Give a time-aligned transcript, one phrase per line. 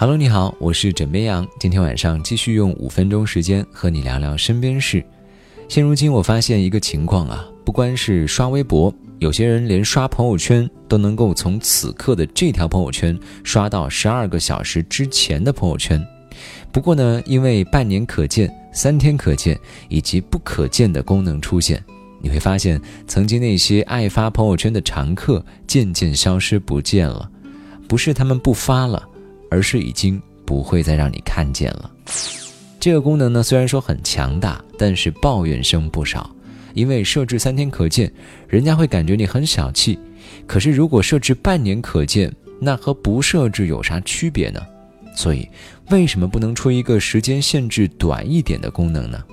[0.00, 1.44] Hello，你好，我是枕边羊。
[1.58, 5.04] 今天晚上继续用五分钟时间和你聊聊身边事。
[5.68, 16.00] 现如今我发现一个情况啊，不光是刷微博，有些人连刷朋友圈都能够从此刻的这条朋友圈刷到十二个小时之前的朋友圈。
[16.70, 21.82] 不过呢，因为半年可见、三天可见以及不可见的功能出现，
[22.22, 27.28] 你会发现曾经那些爱发朋友圈的常客渐渐消失不见了。
[27.88, 29.02] 不是他们不发了。
[29.50, 31.90] 而是已经不会再让你看见了。
[32.80, 36.30] 这个功能呢，虽然说很强大，但是抱怨声不少。
[36.74, 38.12] 因为设置三天可见，
[38.46, 39.98] 人家会感觉你很小气。
[40.46, 44.60] 可是如果设置半年可见，那和不设置有啥区别呢？
[45.16, 45.48] 所以，
[45.90, 49.24] 为什么不能出一个时间限制短一点的功能呢？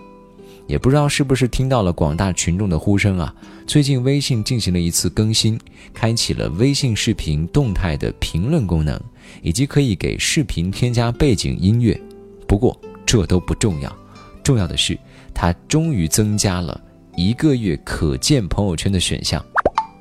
[0.67, 3.33] 也不知道是不是听到了广大群众的呼声啊？
[3.67, 5.59] 最近微信进行了一次更新，
[5.93, 8.99] 开启了微信视频动态的评论功能，
[9.41, 11.99] 以及可以给视频添加背景音乐。
[12.47, 13.95] 不过这都不重要，
[14.43, 14.97] 重要的是
[15.33, 16.79] 它终于增加了
[17.15, 19.43] 一个月可见朋友圈的选项。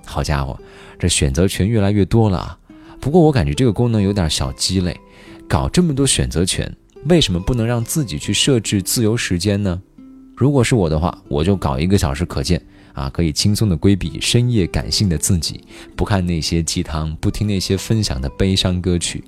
[0.06, 0.58] 好家伙，
[0.98, 2.58] 这选择权越来越多了啊！
[3.00, 4.98] 不过我感觉这个功能有点小鸡肋，
[5.46, 6.74] 搞这么多选择权，
[7.06, 9.82] 为什么不能让自己去设置自由时间呢？
[10.36, 12.60] 如果是我的话，我就搞一个小时可见
[12.92, 19.22] 啊，可以轻松的规避深夜感性的自己，不看那些鸡汤，不听那些分享的悲伤歌曲。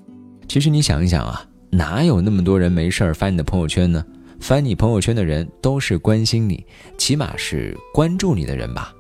[0.49, 4.05] 其实你想一想啊，哪有那么多人没事儿翻你的朋友圈呢？
[4.41, 6.65] 翻你朋友圈的人都是关心你，
[6.99, 8.93] 起码是关注你的人吧？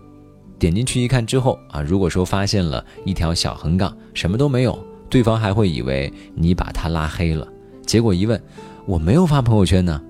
[0.58, 4.78] 点进去一看之后啊，如果说发现了一条小横杠，什么都没有，
[5.10, 7.46] 对方还会以为你把他拉黑了。
[7.84, 8.40] 结果一问，
[8.86, 10.00] 我没有发朋友圈呢。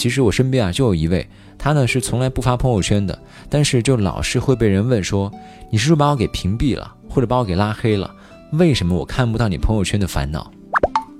[0.00, 5.30] 其实我身边啊就有一位，他呢是从来不发朋友圈的，但是就老是会被人问说，
[5.70, 8.10] 你是不是把我给屏蔽了，或者把我给拉黑了？
[8.52, 10.50] 为什么我看不到你朋友圈的烦恼？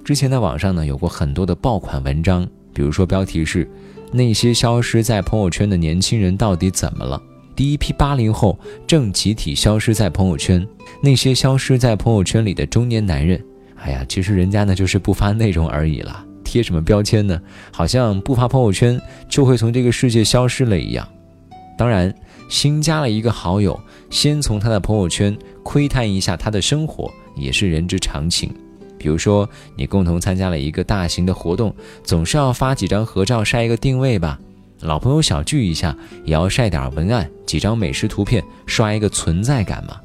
[0.03, 3.71] 之前在网上呢有过很多的爆款文章，比如说标题是
[4.11, 7.21] “那些消失在朋友圈的年轻人到底怎么了？
[7.55, 10.67] 第一批八零后正集体消失在朋友圈，
[11.03, 13.45] 那些消失在朋友圈里的中年男人，
[13.77, 17.41] 哎呀，其实人家呢就是不发内容而已了。”贴什么标签呢？
[17.71, 21.07] 好像不发朋友圈就会从这个世界消失了一样。
[21.79, 22.13] 当然，
[22.49, 23.79] 新加了一个好友，
[24.11, 28.53] 先从他的朋友圈窥探一下他的生活，也是人之常情。
[28.99, 31.73] 比如说，你共同参加了一个大型的活动，
[32.03, 34.37] 总是要发几张合照，晒一个定位吧。
[34.81, 40.01] 老朋友小聚一下，也要晒点文案，几张美食图片，刷一个存在感嘛。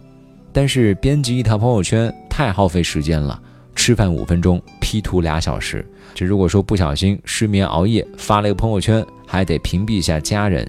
[0.53, 3.41] 但是编辑一条朋友圈太耗费时间了。
[3.85, 5.87] 吃饭五分钟，P 图俩小时。
[6.15, 10.67] 这如果说不小心失眠熬夜发了个朋友圈，还得屏蔽一下家人。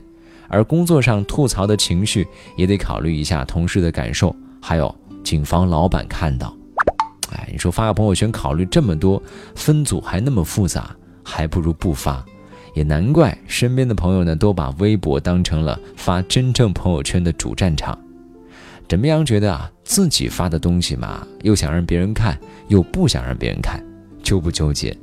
[0.48, 2.28] 而工作上吐槽的情绪，
[2.58, 4.94] 也得考虑一下同事的感受，还有
[5.24, 6.54] 谨防老板看到。
[7.32, 9.22] 哎，你说发个朋友圈考虑这么多，
[9.54, 10.94] 分组还那么复杂，
[11.24, 12.22] 还不如不发。
[12.74, 17.98] 也难怪身边的朋友呢，都把微博当成了发真正朋友圈的主战场。
[18.88, 19.24] 怎么样？
[19.26, 22.38] 觉得啊，自己发的东西嘛，又想让别人看，
[22.68, 23.82] 又不想让别人看，
[24.22, 24.96] 纠不纠结？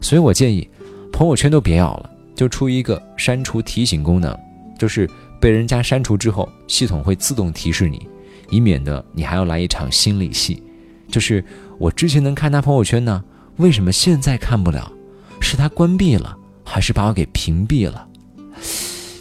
[0.00, 0.68] 所以我建议，
[1.12, 4.36] 朋友圈都别要了，就出一个删除提醒功能，
[4.78, 5.08] 就是
[5.40, 8.06] 被人家删除之后，系统会自动提示你，
[8.50, 10.62] 以免的你还要来一场心理戏。
[11.08, 11.44] 就是
[11.78, 13.24] 我之前能看他朋友圈呢，
[13.56, 14.92] 为什么现在看不了？
[15.40, 18.06] 是他关闭了，还是把我给屏蔽了？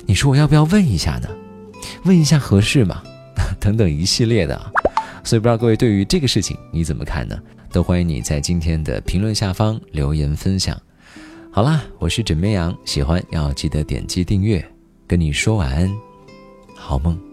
[0.06, 1.30] 你说我要不要问一下呢？
[2.04, 3.02] 问一下合适吗？
[3.60, 4.60] 等等一系列的，
[5.24, 7.38] 所以不知道各位对于这个事情你怎么看呢？
[7.72, 10.76] 都欢迎你在今天的评论下方留言分享。
[11.52, 14.64] 好啦，我是枕边羊，喜欢要记得点击订阅。
[15.06, 15.92] 跟你说晚安，
[16.76, 17.29] 好梦。